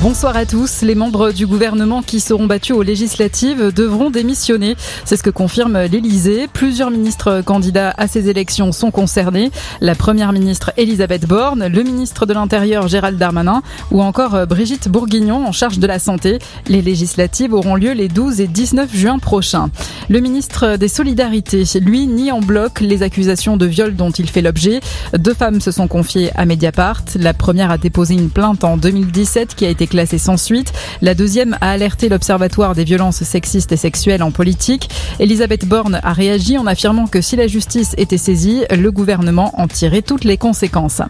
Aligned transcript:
Bonsoir 0.00 0.36
à 0.36 0.46
tous. 0.46 0.82
Les 0.82 0.94
membres 0.94 1.32
du 1.32 1.44
gouvernement 1.44 2.02
qui 2.02 2.20
seront 2.20 2.46
battus 2.46 2.76
aux 2.76 2.82
législatives 2.82 3.72
devront 3.74 4.10
démissionner. 4.10 4.76
C'est 5.04 5.16
ce 5.16 5.24
que 5.24 5.30
confirme 5.30 5.76
l'Élysée. 5.76 6.46
Plusieurs 6.46 6.92
ministres 6.92 7.42
candidats 7.44 7.92
à 7.98 8.06
ces 8.06 8.28
élections 8.28 8.70
sont 8.70 8.92
concernés. 8.92 9.50
La 9.80 9.96
première 9.96 10.32
ministre 10.32 10.70
Elisabeth 10.76 11.26
Borne, 11.26 11.66
le 11.66 11.82
ministre 11.82 12.26
de 12.26 12.32
l'Intérieur 12.32 12.86
Gérald 12.86 13.18
Darmanin 13.18 13.60
ou 13.90 14.00
encore 14.00 14.46
Brigitte 14.46 14.88
Bourguignon 14.88 15.44
en 15.44 15.50
charge 15.52 15.80
de 15.80 15.86
la 15.88 15.98
santé. 15.98 16.38
Les 16.68 16.80
législatives 16.80 17.52
auront 17.52 17.74
lieu 17.74 17.90
les 17.90 18.06
12 18.06 18.40
et 18.40 18.46
19 18.46 18.94
juin 18.94 19.18
prochains. 19.18 19.68
Le 20.08 20.20
ministre 20.20 20.76
des 20.76 20.88
Solidarités, 20.88 21.64
lui, 21.80 22.06
nie 22.06 22.30
en 22.30 22.40
bloc 22.40 22.80
les 22.80 23.02
accusations 23.02 23.56
de 23.56 23.66
viol 23.66 23.96
dont 23.96 24.10
il 24.10 24.30
fait 24.30 24.42
l'objet. 24.42 24.78
Deux 25.18 25.34
femmes 25.34 25.60
se 25.60 25.72
sont 25.72 25.88
confiées 25.88 26.30
à 26.36 26.46
Mediapart. 26.46 27.02
La 27.16 27.34
première 27.34 27.72
a 27.72 27.78
déposé 27.78 28.14
une 28.14 28.30
plainte 28.30 28.62
en 28.62 28.76
2017 28.76 29.56
qui 29.56 29.66
a 29.66 29.68
été 29.68 29.87
classée 29.88 30.18
sans 30.18 30.36
suite. 30.36 30.72
La 31.02 31.14
deuxième 31.14 31.56
a 31.60 31.70
alerté 31.70 32.08
l'Observatoire 32.08 32.74
des 32.74 32.84
violences 32.84 33.22
sexistes 33.22 33.72
et 33.72 33.76
sexuelles 33.76 34.22
en 34.22 34.30
politique. 34.30 34.90
Elisabeth 35.18 35.66
Borne 35.66 36.00
a 36.02 36.12
réagi 36.12 36.58
en 36.58 36.66
affirmant 36.66 37.06
que 37.06 37.20
si 37.20 37.36
la 37.36 37.46
justice 37.46 37.94
était 37.96 38.18
saisie, 38.18 38.64
le 38.70 38.90
gouvernement 38.92 39.52
en 39.60 39.66
tirait 39.66 40.02
toutes 40.02 40.24
les 40.24 40.36
conséquences. 40.36 41.02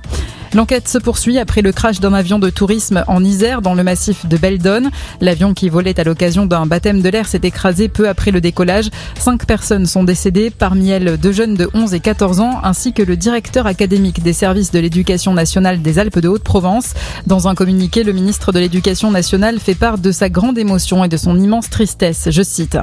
L'enquête 0.54 0.88
se 0.88 0.98
poursuit 0.98 1.38
après 1.38 1.62
le 1.62 1.72
crash 1.72 2.00
d'un 2.00 2.14
avion 2.14 2.38
de 2.38 2.50
tourisme 2.50 3.04
en 3.06 3.22
Isère 3.22 3.62
dans 3.62 3.74
le 3.74 3.82
massif 3.82 4.26
de 4.26 4.36
Beldon. 4.36 4.90
L'avion 5.20 5.54
qui 5.54 5.68
volait 5.68 5.98
à 6.00 6.04
l'occasion 6.04 6.46
d'un 6.46 6.66
baptême 6.66 7.02
de 7.02 7.08
l'air 7.08 7.26
s'est 7.26 7.40
écrasé 7.42 7.88
peu 7.88 8.08
après 8.08 8.30
le 8.30 8.40
décollage. 8.40 8.88
Cinq 9.18 9.46
personnes 9.46 9.86
sont 9.86 10.04
décédées, 10.04 10.50
parmi 10.50 10.90
elles 10.90 11.18
deux 11.18 11.32
jeunes 11.32 11.54
de 11.54 11.68
11 11.74 11.94
et 11.94 12.00
14 12.00 12.40
ans, 12.40 12.60
ainsi 12.62 12.92
que 12.92 13.02
le 13.02 13.16
directeur 13.16 13.66
académique 13.66 14.22
des 14.22 14.32
services 14.32 14.70
de 14.70 14.78
l'éducation 14.78 15.34
nationale 15.34 15.82
des 15.82 15.98
Alpes 15.98 16.18
de 16.18 16.28
Haute-Provence. 16.28 16.94
Dans 17.26 17.48
un 17.48 17.54
communiqué, 17.54 18.02
le 18.02 18.12
ministre 18.12 18.52
de 18.52 18.58
l'Éducation 18.58 19.10
nationale 19.10 19.58
fait 19.58 19.74
part 19.74 19.98
de 19.98 20.12
sa 20.12 20.28
grande 20.28 20.58
émotion 20.58 21.04
et 21.04 21.08
de 21.08 21.16
son 21.16 21.38
immense 21.38 21.68
tristesse. 21.70 22.28
Je 22.30 22.42
cite. 22.42 22.78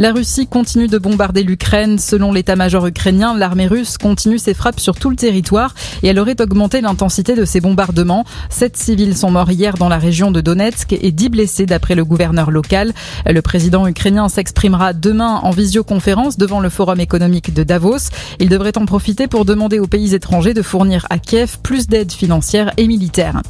La 0.00 0.12
Russie 0.12 0.46
continue 0.46 0.86
de 0.86 0.96
bombarder 0.96 1.42
l'Ukraine. 1.42 1.98
Selon 1.98 2.30
l'état-major 2.30 2.86
ukrainien, 2.86 3.36
l'armée 3.36 3.66
russe 3.66 3.98
continue 3.98 4.38
ses 4.38 4.54
frappes 4.54 4.78
sur 4.78 4.94
tout 4.94 5.10
le 5.10 5.16
territoire 5.16 5.74
et 6.04 6.06
elle 6.06 6.20
aurait 6.20 6.40
augmenté 6.40 6.80
l'intensité 6.80 7.34
de 7.34 7.44
ses 7.44 7.60
bombardements. 7.60 8.24
Sept 8.48 8.76
civils 8.76 9.16
sont 9.16 9.32
morts 9.32 9.50
hier 9.50 9.74
dans 9.74 9.88
la 9.88 9.98
région 9.98 10.30
de 10.30 10.40
Donetsk 10.40 10.92
et 10.92 11.10
dix 11.10 11.30
blessés 11.30 11.66
d'après 11.66 11.96
le 11.96 12.04
gouverneur 12.04 12.52
local. 12.52 12.92
Le 13.26 13.42
président 13.42 13.88
ukrainien 13.88 14.28
s'exprimera 14.28 14.92
demain 14.92 15.40
en 15.42 15.50
visioconférence 15.50 16.38
devant 16.38 16.60
le 16.60 16.68
forum 16.68 17.00
économique 17.00 17.52
de 17.52 17.64
Davos. 17.64 18.10
Il 18.38 18.48
devrait 18.48 18.78
en 18.78 18.86
profiter 18.86 19.26
pour 19.26 19.44
demander 19.44 19.80
aux 19.80 19.88
pays 19.88 20.14
étrangers 20.14 20.54
de 20.54 20.62
fournir 20.62 21.08
à 21.10 21.18
Kiev 21.18 21.58
plus 21.60 21.88
d'aide 21.88 22.12
financière 22.12 22.70
et 22.76 22.86
militaire. 22.86 23.42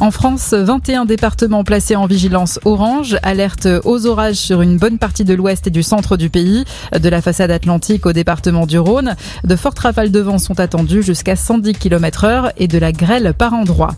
En 0.00 0.10
France, 0.10 0.52
21 0.52 1.06
départements 1.06 1.64
placés 1.64 1.96
en 1.96 2.04
vigilance 2.04 2.60
orange, 2.66 3.16
alerte 3.22 3.68
aux 3.84 4.04
orages 4.04 4.36
sur 4.36 4.60
une 4.60 4.76
bonne 4.76 4.98
partie 4.98 5.24
de 5.24 5.32
l'ouest 5.32 5.66
et 5.66 5.70
du 5.70 5.82
centre 5.82 5.93
centre 5.94 6.16
du 6.16 6.28
pays. 6.28 6.64
De 6.98 7.08
la 7.08 7.22
façade 7.22 7.52
atlantique 7.52 8.04
au 8.04 8.12
département 8.12 8.66
du 8.66 8.80
Rhône, 8.80 9.14
de 9.44 9.54
fortes 9.54 9.78
rafales 9.78 10.10
de 10.10 10.18
vent 10.18 10.38
sont 10.38 10.58
attendues 10.58 11.04
jusqu'à 11.04 11.36
110 11.36 11.74
km 11.74 12.24
heure 12.24 12.52
et 12.56 12.66
de 12.66 12.78
la 12.78 12.90
grêle 12.90 13.32
par 13.32 13.54
endroits. 13.54 13.94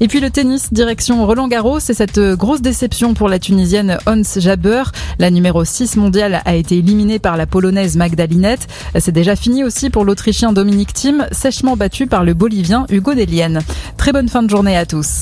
Et 0.00 0.08
puis 0.08 0.20
le 0.20 0.28
tennis, 0.28 0.72
direction 0.74 1.26
Roland 1.26 1.48
Garros, 1.48 1.80
c'est 1.80 1.94
cette 1.94 2.20
grosse 2.20 2.60
déception 2.60 3.14
pour 3.14 3.30
la 3.30 3.38
Tunisienne 3.38 3.96
Ons 4.06 4.38
Jabeur. 4.38 4.92
La 5.18 5.30
numéro 5.30 5.64
6 5.64 5.96
mondiale 5.96 6.42
a 6.44 6.54
été 6.54 6.76
éliminée 6.76 7.18
par 7.18 7.38
la 7.38 7.46
Polonaise 7.46 7.96
Magdalinette. 7.96 8.68
C'est 8.98 9.12
déjà 9.12 9.34
fini 9.34 9.64
aussi 9.64 9.88
pour 9.88 10.04
l'Autrichien 10.04 10.52
Dominique 10.52 10.92
Thiem, 10.92 11.26
sèchement 11.32 11.76
battu 11.78 12.06
par 12.06 12.24
le 12.24 12.34
Bolivien 12.34 12.84
Hugo 12.90 13.14
Delienne. 13.14 13.60
Très 13.96 14.12
bonne 14.12 14.28
fin 14.28 14.42
de 14.42 14.50
journée 14.50 14.76
à 14.76 14.84
tous. 14.84 15.16